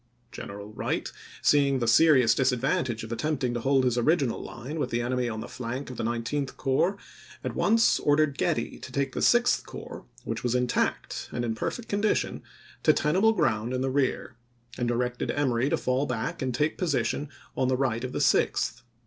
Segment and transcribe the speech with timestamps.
[0.31, 1.11] General Wright,
[1.43, 5.41] seeing the serious disadvantage of attempting to hold his original line with the enemy on
[5.41, 6.97] the flank of the Nineteenth Corps,
[7.43, 11.87] at once ordered Getty to take the Sixth Corps, which was intact and in perfect
[11.87, 12.41] condition,
[12.81, 14.37] to tenable ground in the rear,
[14.75, 18.81] and directed Emory to fall back and take position on the right of the Sixth.